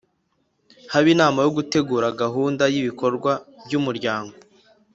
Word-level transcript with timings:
Habaye 0.91 1.11
inama 1.15 1.39
yo 1.45 1.51
gutegura 1.57 2.07
gahunda 2.21 2.63
y’ibikorwa 2.73 3.31
by’umuryango 3.65 4.35